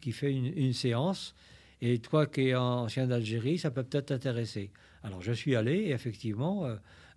qui 0.00 0.12
fait 0.12 0.32
une, 0.32 0.72
séance. 0.72 1.34
Et 1.82 1.98
toi 1.98 2.26
qui 2.26 2.48
es 2.48 2.54
ancien 2.54 3.06
d'Algérie, 3.06 3.58
ça 3.58 3.70
peut 3.70 3.82
peut-être 3.82 4.06
t'intéresser. 4.06 4.70
Alors 5.02 5.22
je 5.22 5.32
suis 5.32 5.56
allé 5.56 5.76
et 5.76 5.90
effectivement, 5.92 6.66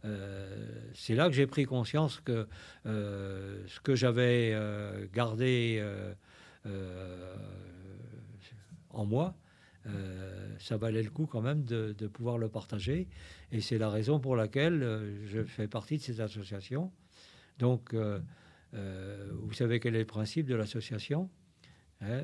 euh, 0.05 0.67
c'est 0.93 1.15
là 1.15 1.27
que 1.27 1.33
j'ai 1.33 1.47
pris 1.47 1.65
conscience 1.65 2.19
que 2.19 2.47
euh, 2.85 3.63
ce 3.67 3.79
que 3.79 3.95
j'avais 3.95 4.51
euh, 4.53 5.05
gardé 5.13 5.83
en 8.89 9.05
moi, 9.05 9.35
ça 10.59 10.77
valait 10.77 11.03
le 11.03 11.09
coup 11.09 11.25
quand 11.25 11.41
même 11.41 11.63
de, 11.65 12.07
pouvoir 12.07 12.37
le 12.37 12.47
partager. 12.47 13.07
Et 13.51 13.59
c'est 13.59 13.77
la 13.77 13.89
raison 13.89 14.19
pour 14.19 14.35
laquelle 14.35 15.19
je 15.25 15.43
fais 15.43 15.67
partie 15.67 15.97
de 15.97 16.01
cette 16.01 16.19
association. 16.19 16.91
Donc, 17.59 17.93
vous 17.93 19.53
savez 19.53 19.79
quel 19.79 19.95
est 19.95 19.99
le 19.99 20.05
principe 20.05 20.45
de 20.45 20.55
l'association? 20.55 21.29
Hein, 22.03 22.23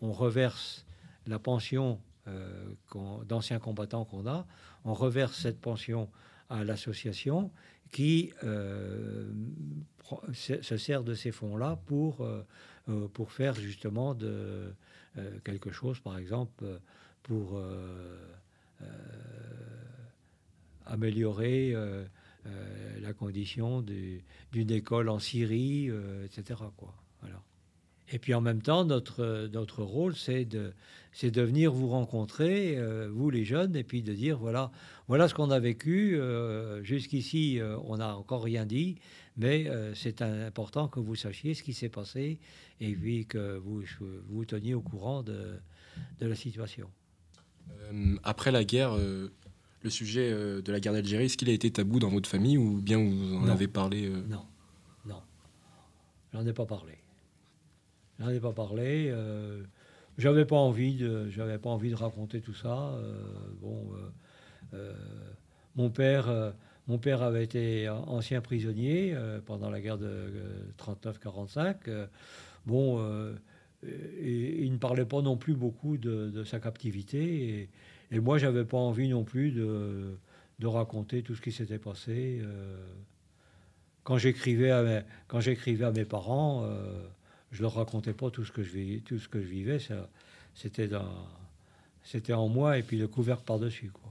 On 0.00 0.12
reverse 0.12 0.84
la 1.26 1.38
pension 1.38 2.00
d'anciens 3.26 3.58
combattants 3.58 4.04
qu'on 4.04 4.26
a 4.26 4.46
on 4.84 4.94
reverse 4.94 5.36
cette 5.36 5.60
pension 5.60 6.08
à 6.48 6.64
l'association 6.64 7.50
qui 7.90 8.32
euh, 8.44 9.30
se 10.32 10.76
sert 10.76 11.04
de 11.04 11.14
ces 11.14 11.32
fonds-là 11.32 11.78
pour, 11.86 12.20
euh, 12.20 12.42
euh, 12.88 13.08
pour 13.08 13.32
faire 13.32 13.54
justement 13.54 14.14
de, 14.14 14.72
quelque 15.44 15.72
chose, 15.72 15.98
par 15.98 16.18
exemple, 16.18 16.64
pour 17.24 17.60
améliorer 20.86 21.74
la 23.00 23.12
condition 23.12 23.82
d'une 23.82 24.70
école 24.70 25.08
en 25.08 25.18
Syrie, 25.18 25.90
etc. 26.24 26.60
Quoi. 26.76 26.94
Et 28.12 28.18
puis 28.18 28.34
en 28.34 28.40
même 28.40 28.60
temps, 28.60 28.84
notre, 28.84 29.48
notre 29.52 29.82
rôle, 29.82 30.16
c'est 30.16 30.44
de, 30.44 30.72
c'est 31.12 31.30
de 31.30 31.42
venir 31.42 31.72
vous 31.72 31.88
rencontrer, 31.88 32.76
euh, 32.76 33.08
vous 33.12 33.30
les 33.30 33.44
jeunes, 33.44 33.76
et 33.76 33.84
puis 33.84 34.02
de 34.02 34.12
dire 34.12 34.38
voilà, 34.38 34.72
voilà 35.06 35.28
ce 35.28 35.34
qu'on 35.34 35.50
a 35.50 35.60
vécu. 35.60 36.16
Euh, 36.16 36.82
jusqu'ici, 36.82 37.60
euh, 37.60 37.76
on 37.84 37.98
n'a 37.98 38.16
encore 38.16 38.42
rien 38.42 38.66
dit, 38.66 38.96
mais 39.36 39.68
c'est 39.94 40.22
important 40.22 40.88
que 40.88 40.98
vous 40.98 41.14
sachiez 41.14 41.54
ce 41.54 41.62
qui 41.62 41.72
s'est 41.72 41.88
passé 41.88 42.38
et 42.80 42.92
puis 42.94 43.26
que 43.26 43.56
vous 43.58 43.82
vous 44.28 44.44
teniez 44.44 44.74
au 44.74 44.82
courant 44.82 45.22
de, 45.22 45.54
de 46.20 46.26
la 46.26 46.34
situation. 46.34 46.90
après 48.22 48.50
la 48.50 48.64
guerre, 48.64 48.96
le 48.96 49.90
sujet 49.90 50.30
de 50.30 50.72
la 50.72 50.80
guerre 50.80 50.92
d'Algérie, 50.92 51.26
est-ce 51.26 51.38
qu'il 51.38 51.48
a 51.48 51.52
été 51.52 51.70
tabou 51.70 52.00
dans 52.00 52.10
votre 52.10 52.28
famille 52.28 52.58
ou 52.58 52.82
bien 52.82 52.98
vous 52.98 53.36
en 53.36 53.48
avez 53.48 53.68
parlé 53.68 54.10
Non, 54.28 54.44
non, 55.06 55.22
j'en 56.34 56.44
ai 56.44 56.52
pas 56.52 56.66
parlé. 56.66 56.98
J'en 58.20 58.28
ai 58.28 58.40
pas 58.40 58.52
parlé. 58.52 59.08
Euh, 59.10 59.62
j'avais 60.18 60.44
pas 60.44 60.56
envie 60.56 60.94
de, 60.94 61.30
j'avais 61.30 61.58
pas 61.58 61.70
envie 61.70 61.90
de 61.90 61.94
raconter 61.94 62.40
tout 62.42 62.54
ça. 62.54 62.92
Euh, 62.94 63.14
bon, 63.62 63.88
euh, 64.74 64.92
mon 65.74 65.88
père, 65.88 66.52
mon 66.86 66.98
père 66.98 67.22
avait 67.22 67.42
été 67.42 67.88
ancien 67.88 68.42
prisonnier 68.42 69.16
pendant 69.46 69.70
la 69.70 69.80
guerre 69.80 69.96
de 69.96 70.30
39-45. 70.78 72.08
bon, 72.66 73.02
il 73.82 74.70
ne 74.70 74.76
parlait 74.76 75.06
pas 75.06 75.22
non 75.22 75.38
plus 75.38 75.54
beaucoup 75.54 75.96
de, 75.96 76.44
sa 76.44 76.60
captivité. 76.60 77.70
Et, 78.10 78.20
moi, 78.20 78.36
j'avais 78.36 78.64
pas 78.64 78.76
envie 78.76 79.08
non 79.08 79.24
plus 79.24 79.52
de, 79.52 80.18
raconter 80.62 81.22
tout 81.22 81.34
ce 81.34 81.40
qui 81.40 81.52
s'était 81.52 81.78
passé. 81.78 82.42
quand 84.02 84.18
j'écrivais 84.18 84.72
à 84.72 84.82
mes, 84.82 85.00
quand 85.28 85.40
j'écrivais 85.40 85.86
à 85.86 85.92
mes 85.92 86.04
parents 86.04 86.66
je 87.50 87.62
leur 87.62 87.74
racontais 87.74 88.12
pas 88.12 88.30
tout 88.30 88.44
ce 88.44 88.52
que 88.52 88.62
je 88.62 88.70
vivais, 88.70 89.00
tout 89.00 89.18
ce 89.18 89.28
que 89.28 89.40
je 89.40 89.46
vivais. 89.46 89.78
C'était 90.54 90.90
c'était 92.02 92.32
en 92.32 92.48
moi 92.48 92.78
et 92.78 92.82
puis 92.82 92.96
le 92.96 93.08
couvercle 93.08 93.44
par 93.44 93.58
dessus, 93.58 93.90
quoi. 93.92 94.10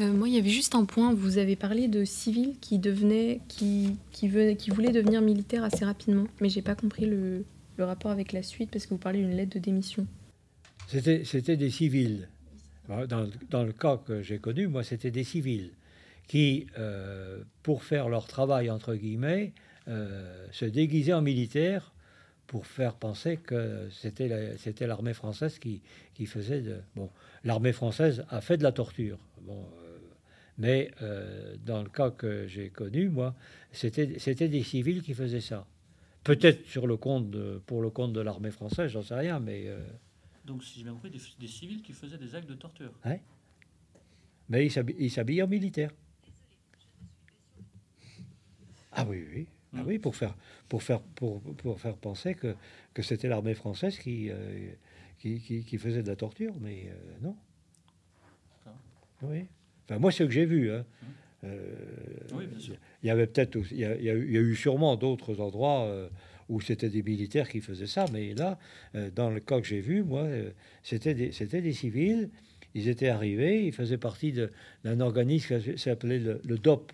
Euh, 0.00 0.12
moi, 0.12 0.28
il 0.28 0.34
y 0.34 0.38
avait 0.38 0.50
juste 0.50 0.74
un 0.74 0.84
point. 0.84 1.14
Vous 1.14 1.38
avez 1.38 1.56
parlé 1.56 1.88
de 1.88 2.04
civils 2.04 2.56
qui 2.60 2.78
devenaient, 2.78 3.40
qui, 3.48 3.96
qui, 4.12 4.30
qui 4.56 4.70
voulaient 4.70 4.92
devenir 4.92 5.22
militaires 5.22 5.64
assez 5.64 5.84
rapidement, 5.84 6.26
mais 6.40 6.48
j'ai 6.50 6.62
pas 6.62 6.74
compris 6.74 7.06
le, 7.06 7.44
le, 7.78 7.84
rapport 7.84 8.10
avec 8.10 8.32
la 8.32 8.42
suite 8.42 8.70
parce 8.70 8.84
que 8.84 8.90
vous 8.90 8.98
parlez 8.98 9.20
d'une 9.20 9.34
lettre 9.34 9.54
de 9.54 9.58
démission. 9.58 10.06
C'était, 10.88 11.24
c'était 11.24 11.56
des 11.56 11.70
civils. 11.70 12.28
Dans, 12.88 13.28
dans, 13.50 13.64
le 13.64 13.72
cas 13.72 13.98
que 13.98 14.22
j'ai 14.22 14.38
connu, 14.38 14.66
moi, 14.66 14.82
c'était 14.82 15.10
des 15.10 15.24
civils 15.24 15.72
qui, 16.26 16.66
euh, 16.78 17.42
pour 17.62 17.84
faire 17.84 18.08
leur 18.08 18.26
travail 18.26 18.70
entre 18.70 18.94
guillemets, 18.94 19.52
euh, 19.88 20.46
se 20.52 20.64
déguisaient 20.64 21.12
en 21.12 21.22
militaires 21.22 21.92
pour 22.48 22.66
faire 22.66 22.94
penser 22.94 23.36
que 23.36 23.88
c'était 23.90 24.86
l'armée 24.86 25.14
française 25.14 25.58
qui, 25.58 25.82
qui, 26.14 26.26
faisait 26.26 26.62
de... 26.62 26.80
Bon, 26.96 27.10
l'armée 27.44 27.72
française 27.72 28.24
a 28.30 28.40
fait 28.40 28.56
de 28.56 28.62
la 28.62 28.72
torture. 28.72 29.18
Bon, 29.42 29.60
euh, 29.60 29.98
mais 30.56 30.90
euh, 31.02 31.56
dans 31.64 31.82
le 31.82 31.90
cas 31.90 32.10
que 32.10 32.46
j'ai 32.46 32.70
connu, 32.70 33.10
moi, 33.10 33.34
c'était 33.70 34.48
des 34.48 34.62
civils 34.62 35.02
qui 35.02 35.12
faisaient 35.12 35.42
ça. 35.42 35.66
Peut-être 36.24 36.66
sur 36.66 36.86
le 36.86 36.96
compte 36.96 37.36
pour 37.66 37.82
le 37.82 37.90
compte 37.90 38.14
de 38.14 38.20
l'armée 38.20 38.50
française, 38.50 38.90
j'en 38.90 39.02
sais 39.02 39.14
rien, 39.14 39.38
mais... 39.40 39.64
Euh, 39.66 39.78
Donc, 40.46 40.64
si 40.64 40.78
j'ai 40.78 40.84
bien 40.84 40.94
compris, 40.94 41.10
des, 41.10 41.46
civils 41.46 41.82
qui 41.82 41.92
faisaient 41.92 42.18
des 42.18 42.34
actes 42.34 42.48
de 42.48 42.54
torture. 42.54 42.92
Mais 44.48 44.66
ils 44.66 45.10
s'habillent 45.10 45.42
en 45.42 45.48
militaire. 45.48 45.90
Ah 48.92 49.04
oui, 49.06 49.22
oui. 49.34 49.46
Ah 49.78 49.84
oui, 49.86 49.98
pour 49.98 50.16
faire, 50.16 50.36
pour 50.68 50.82
faire, 50.82 51.00
pour, 51.00 51.40
pour 51.40 51.80
faire 51.80 51.96
penser 51.96 52.34
que, 52.34 52.54
que 52.94 53.02
c'était 53.02 53.28
l'armée 53.28 53.54
française 53.54 53.98
qui, 53.98 54.30
euh, 54.30 54.70
qui, 55.18 55.40
qui, 55.40 55.78
faisait 55.78 56.02
de 56.02 56.08
la 56.08 56.16
torture, 56.16 56.54
mais 56.60 56.86
euh, 56.88 57.14
non. 57.22 57.36
Oui. 59.22 59.46
Enfin, 59.84 59.98
moi, 59.98 60.12
c'est 60.12 60.18
ce 60.18 60.24
que 60.24 60.30
j'ai 60.30 60.44
vu. 60.44 60.70
Hein. 60.72 60.84
Euh, 61.44 61.74
oui, 62.34 62.46
bien 62.46 62.58
sûr. 62.58 62.76
Il 63.02 63.06
y 63.06 63.10
avait 63.10 63.26
peut-être, 63.26 63.58
il, 63.70 63.78
y 63.78 63.84
a, 63.84 63.96
il 63.96 64.04
y 64.04 64.10
a 64.10 64.40
eu 64.40 64.54
sûrement 64.54 64.96
d'autres 64.96 65.40
endroits 65.40 66.08
où 66.48 66.60
c'était 66.60 66.88
des 66.88 67.02
militaires 67.02 67.48
qui 67.48 67.60
faisaient 67.60 67.86
ça, 67.86 68.06
mais 68.12 68.34
là, 68.34 68.58
dans 69.14 69.30
le 69.30 69.40
cas 69.40 69.60
que 69.60 69.66
j'ai 69.66 69.80
vu, 69.80 70.02
moi, 70.02 70.26
c'était 70.82 71.14
des, 71.14 71.32
c'était 71.32 71.62
des 71.62 71.72
civils. 71.72 72.30
Ils 72.74 72.88
étaient 72.88 73.08
arrivés, 73.08 73.66
ils 73.66 73.72
faisaient 73.72 73.98
partie 73.98 74.32
d'un 74.84 75.00
organisme 75.00 75.60
qui 75.60 75.78
s'appelait 75.78 76.18
le, 76.18 76.40
le 76.44 76.58
DOP, 76.58 76.92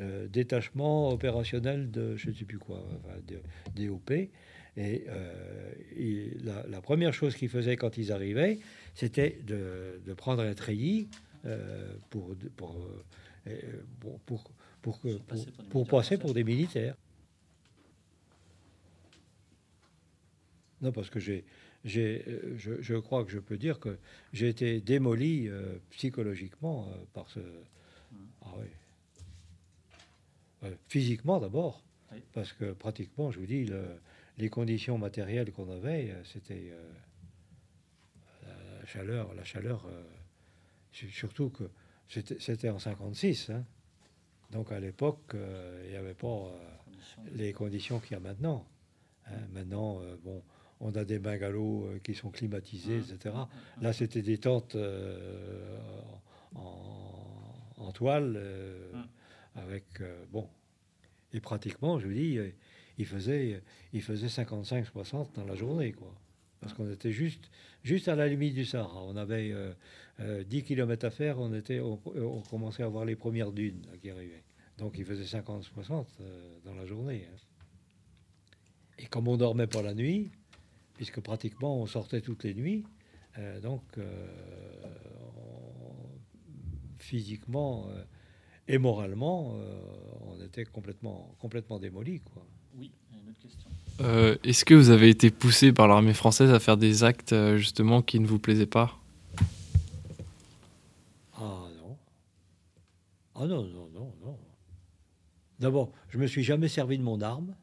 euh, 0.00 0.26
détachement 0.26 1.10
opérationnel 1.10 1.88
de 1.92 2.16
je 2.16 2.30
ne 2.30 2.34
sais 2.34 2.44
plus 2.44 2.58
quoi, 2.58 2.84
de, 3.28 3.38
DOP. 3.86 4.10
Et, 4.10 5.04
euh, 5.06 6.30
la, 6.68 6.80
première 6.80 7.14
chose 7.14 7.36
qu'ils 7.36 7.48
faisaient 7.48 7.76
quand 7.76 7.96
ils 7.96 8.10
arrivaient, 8.10 8.58
c'était 8.96 9.38
de, 9.46 10.00
prendre 10.16 10.42
un 10.42 10.52
treillis 10.54 11.08
euh, 11.44 11.94
pour, 12.10 12.34
pour, 12.56 12.76
pour, 13.44 14.50
pour, 14.82 15.00
pour, 15.70 15.86
passer 15.86 16.18
pour 16.18 16.34
des 16.34 16.42
militaires. 16.42 16.96
Non, 20.82 20.90
parce 20.90 21.08
que 21.08 21.20
j'ai, 21.20 21.44
j'ai, 21.84 22.24
je, 22.56 22.82
je, 22.82 22.96
crois 22.96 23.24
que 23.24 23.30
je 23.30 23.38
peux 23.38 23.56
dire 23.56 23.78
que 23.78 23.96
j'ai 24.32 24.48
été 24.48 24.80
démoli 24.80 25.48
psychologiquement 25.90 26.88
par 27.12 27.30
ce. 27.30 27.38
Ah 28.42 28.54
oui. 28.58 28.66
Euh, 30.64 30.74
physiquement 30.88 31.40
d'abord, 31.40 31.82
parce 32.32 32.52
que 32.52 32.72
pratiquement, 32.72 33.30
je 33.30 33.40
vous 33.40 33.46
dis, 33.46 33.70
les 34.38 34.48
conditions 34.48 34.98
matérielles 34.98 35.52
qu'on 35.52 35.70
avait, 35.70 36.10
euh, 36.10 36.24
c'était 36.24 36.72
euh, 36.72 38.50
la 38.80 38.86
chaleur, 38.86 39.34
la 39.34 39.44
chaleur, 39.44 39.86
surtout 40.92 41.50
que 41.50 41.64
c'était 42.08 42.68
en 42.68 42.78
56, 42.78 43.50
hein. 43.50 43.64
donc 44.50 44.70
à 44.72 44.78
l'époque, 44.78 45.34
il 45.84 45.90
n'y 45.90 45.96
avait 45.96 46.14
pas 46.14 46.52
les 47.32 47.52
conditions 47.52 47.98
qu'il 47.98 48.12
y 48.12 48.14
a 48.14 48.20
maintenant. 48.20 48.66
Hein. 49.26 49.38
Maintenant, 49.52 50.00
bon, 50.22 50.42
on 50.80 50.94
a 50.94 51.04
des 51.04 51.18
bungalows 51.18 51.98
qui 52.04 52.14
sont 52.14 52.30
climatisés, 52.30 52.98
etc. 52.98 53.34
Là, 53.80 53.92
c'était 53.94 54.22
des 54.22 54.38
tentes 54.38 54.76
en, 56.54 57.92
toile 57.92 58.38
avec 59.54 59.84
euh, 60.00 60.24
bon. 60.32 60.48
Et 61.32 61.40
pratiquement, 61.40 61.98
je 61.98 62.06
vous 62.06 62.14
dis, 62.14 62.38
euh, 62.38 62.50
il 62.98 63.06
faisait, 63.06 63.62
il 63.92 64.02
faisait 64.02 64.28
55-60 64.28 65.34
dans 65.34 65.44
la 65.44 65.54
journée, 65.54 65.92
quoi. 65.92 66.14
Parce 66.60 66.72
qu'on 66.74 66.90
était 66.90 67.12
juste, 67.12 67.50
juste 67.82 68.08
à 68.08 68.14
la 68.14 68.26
limite 68.28 68.54
du 68.54 68.64
Sahara. 68.64 69.02
On 69.02 69.16
avait 69.16 69.50
euh, 69.52 69.74
euh, 70.20 70.44
10 70.44 70.62
km 70.62 71.04
à 71.06 71.10
faire, 71.10 71.38
on, 71.38 71.52
était, 71.52 71.80
on, 71.80 72.00
on 72.16 72.40
commençait 72.42 72.82
à 72.82 72.88
voir 72.88 73.04
les 73.04 73.16
premières 73.16 73.52
dunes 73.52 73.82
là, 73.90 73.98
qui 73.98 74.10
arrivaient. 74.10 74.44
Donc 74.78 74.94
il 74.96 75.04
faisait 75.04 75.24
50-60 75.38 76.06
euh, 76.20 76.58
dans 76.64 76.74
la 76.74 76.86
journée. 76.86 77.26
hein. 77.30 77.36
Et 78.98 79.06
comme 79.06 79.28
on 79.28 79.36
dormait 79.36 79.66
pas 79.66 79.82
la 79.82 79.92
nuit, 79.94 80.30
puisque 80.94 81.20
pratiquement 81.20 81.80
on 81.82 81.86
sortait 81.86 82.20
toutes 82.20 82.44
les 82.44 82.54
nuits, 82.54 82.84
donc 83.62 83.82
on- 83.98 84.02
physiquement 86.98 87.88
euh, 87.90 88.04
et 88.68 88.78
moralement, 88.78 89.56
euh, 89.56 89.76
on 90.26 90.42
était 90.42 90.64
complètement, 90.64 91.34
complètement 91.38 91.78
démolis. 91.78 92.20
Quoi. 92.20 92.46
Oui, 92.76 92.92
il 93.10 93.16
y 93.16 93.20
a 93.20 93.22
une 93.22 93.30
autre 93.30 93.40
question. 93.40 93.70
Euh, 94.00 94.36
Est-ce 94.42 94.64
que 94.64 94.74
vous 94.74 94.90
avez 94.90 95.10
été 95.10 95.30
poussé 95.30 95.72
par 95.72 95.86
l'armée 95.86 96.14
française 96.14 96.50
à 96.50 96.58
faire 96.58 96.76
des 96.76 97.04
actes 97.04 97.32
euh, 97.32 97.58
justement 97.58 98.02
qui 98.02 98.18
ne 98.20 98.26
vous 98.26 98.38
plaisaient 98.38 98.66
pas? 98.66 98.98
Ah 101.36 101.68
non. 101.76 101.96
Ah 103.34 103.46
non, 103.46 103.62
non, 103.64 103.88
non, 103.92 104.12
non. 104.24 104.38
D'abord, 105.58 105.92
je 106.08 106.18
me 106.18 106.26
suis 106.26 106.42
jamais 106.42 106.68
servi 106.68 106.98
de 106.98 107.02
mon 107.02 107.20
arme. 107.20 107.54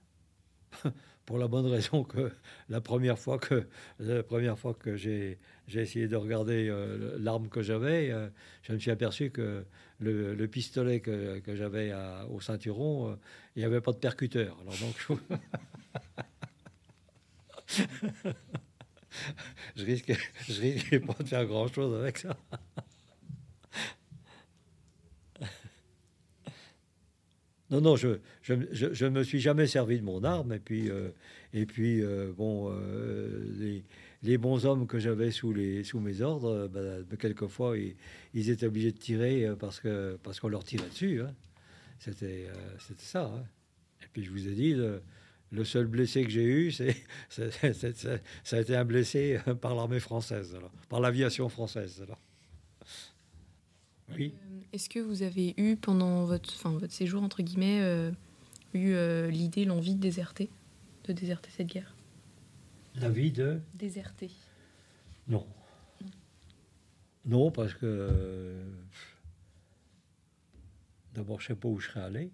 Pour 1.26 1.38
la 1.38 1.48
bonne 1.48 1.68
raison 1.68 2.04
que 2.04 2.32
la 2.70 2.82
première 2.82 3.18
fois 3.18 3.38
que, 3.38 3.68
la 4.00 4.24
première 4.24 4.58
fois 4.58 4.74
que 4.74 4.96
j'ai, 4.96 5.40
j'ai 5.72 5.82
essayé 5.82 6.08
de 6.10 6.16
regarder 6.18 6.68
euh, 6.70 7.16
l'arme 7.18 7.48
que 7.48 7.62
j'avais, 7.62 8.12
euh, 8.12 8.28
je 8.64 8.74
me 8.74 8.80
suis 8.80 8.92
aperçu 8.92 9.32
que 9.32 9.64
le, 10.00 10.36
le 10.36 10.48
pistolet 10.48 11.00
que, 11.00 11.42
j'avais 11.48 11.94
au 12.30 12.42
ceinturon, 12.42 13.12
euh, 13.12 13.16
il 13.56 13.60
n'y 13.60 13.66
avait 13.66 13.80
pas 13.80 13.94
de 13.94 13.98
percuteur. 13.98 14.58
Alors 14.62 14.76
donc, 14.78 14.96
je, 17.78 18.34
je 20.50 20.98
pas 20.98 21.24
de 21.24 21.28
faire 21.28 21.46
grand-chose 21.46 21.98
avec 22.02 22.18
ça. 22.18 22.36
Non, 27.72 27.82
non, 27.82 27.96
je 27.96 28.20
je, 28.42 28.54
je, 28.72 28.94
je 28.94 29.06
me 29.06 29.24
suis 29.24 29.40
jamais 29.40 29.66
servi 29.66 29.98
de 30.00 30.04
mon 30.04 30.24
arme. 30.24 30.54
Et 30.54 30.60
puis, 30.60 30.90
euh, 30.90 31.10
et 31.54 31.66
puis 31.66 32.02
euh, 32.04 32.32
bon, 32.36 32.70
euh, 32.72 33.46
les, 33.60 33.84
les 34.24 34.38
bons 34.38 34.66
hommes 34.66 34.88
que 34.88 35.00
j'avais 35.00 35.32
sous, 35.32 35.56
sous 35.84 36.00
mes 36.00 36.22
ordres, 36.22 36.68
ben, 36.68 37.06
quelquefois, 37.18 37.78
ils, 37.78 37.96
ils 38.34 38.50
étaient 38.50 38.66
obligés 38.68 38.92
de 38.92 38.98
tirer 38.98 39.48
parce 39.60 39.80
que 39.80 40.18
parce 40.24 40.40
qu'on 40.40 40.50
leur 40.50 40.64
tirait 40.64 40.90
dessus. 40.90 41.22
hein. 41.22 41.34
C'était 42.00 42.48
c'était 42.80 43.04
ça. 43.04 43.26
hein. 43.34 43.44
Et 44.04 44.08
puis, 44.12 44.24
je 44.24 44.32
vous 44.32 44.48
ai 44.48 44.52
dit, 44.54 44.74
le, 44.74 45.64
seul 45.64 45.86
blessé 45.88 46.24
que 46.24 46.30
j'ai 46.32 46.44
eu, 46.44 46.72
c'est 46.72 46.96
ça 47.30 48.58
a 48.58 48.60
été 48.60 48.76
un 48.76 48.84
blessé 48.86 49.40
par 49.62 49.76
l'armée 49.76 50.00
française, 50.00 50.58
par 50.90 51.00
l'aviation 51.00 51.48
française. 51.50 52.02
alors. 52.04 52.20
Oui. 54.17 54.34
Euh, 54.36 54.60
Est-ce 54.74 54.89
que 54.89 55.00
vous 55.00 55.24
avez 55.24 55.54
eu, 55.58 55.76
pendant 55.76 56.26
votre, 56.26 56.54
enfin, 56.56 56.71
votre 56.71 56.93
séjour, 56.93 57.24
entre 57.24 57.41
guillemets, 57.41 57.82
euh, 57.82 58.12
eu 58.74 58.91
euh, 58.93 59.30
l'idée, 59.30 59.65
l'envie 59.65 59.95
de 59.95 60.02
déserter 60.02 60.50
De 61.08 61.13
déserter 61.13 61.50
cette 61.52 61.67
guerre? 61.67 61.95
La 62.95 63.10
vie 63.10 63.32
de 63.32 63.60
Déserter. 63.76 64.30
Non. 65.28 65.45
Non, 67.26 67.52
parce 67.52 67.74
que 67.74 67.86
euh, 67.86 68.63
d'abord, 71.13 71.39
je 71.39 71.45
ne 71.45 71.47
sais 71.56 71.60
pas 71.60 71.67
où 71.69 71.80
je 71.80 71.88
serais 71.88 72.02
allé. 72.02 72.32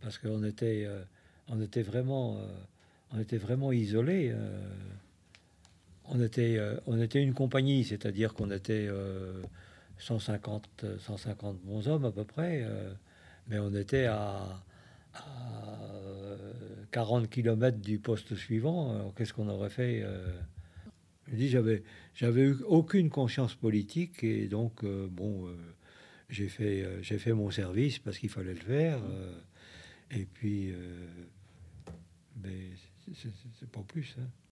Parce 0.00 0.18
qu'on 0.18 0.44
était, 0.44 0.84
euh, 0.86 1.02
on 1.48 1.60
était 1.60 1.82
vraiment, 1.82 2.36
euh, 2.36 2.46
on 3.12 3.18
était 3.18 3.38
vraiment 3.38 3.72
isolés. 3.72 4.32
On 6.08 6.22
était, 6.22 6.56
euh, 6.58 6.78
on 6.86 7.00
était 7.00 7.22
une 7.22 7.34
compagnie, 7.34 7.84
c'est-à-dire 7.84 8.34
qu'on 8.34 8.50
était 8.50 8.86
euh, 8.88 9.42
150, 9.98 10.84
150 10.98 11.60
bons 11.62 11.88
hommes 11.88 12.04
à 12.04 12.12
peu 12.12 12.24
près, 12.24 12.62
euh, 12.64 12.92
mais 13.48 13.58
on 13.58 13.74
était 13.74 14.06
à, 14.06 14.62
à, 15.14 15.24
euh, 15.94 16.36
40 16.90 17.28
km 17.28 17.78
du 17.78 17.98
poste 17.98 18.34
suivant. 18.36 19.12
Qu'est-ce 19.16 19.32
qu'on 19.32 19.48
aurait 19.48 19.70
fait 19.70 20.04
je 21.28 21.34
dis, 21.34 21.48
j'avais, 21.48 21.82
j'avais 22.14 22.42
eu 22.42 22.56
aucune 22.68 23.10
conscience 23.10 23.56
politique 23.56 24.22
et 24.22 24.46
donc, 24.46 24.84
bon, 24.84 25.48
j'ai 26.30 26.48
fait, 26.48 26.86
j'ai 27.02 27.18
fait 27.18 27.32
mon 27.32 27.50
service 27.50 27.98
parce 27.98 28.16
qu'il 28.18 28.28
fallait 28.28 28.54
le 28.54 28.60
faire. 28.60 29.00
et 30.12 30.24
puis, 30.24 30.72
mais 32.44 32.70
c'est 33.12 33.70
pas 33.70 33.82
plus. 33.82 34.14
hein. 34.20 34.28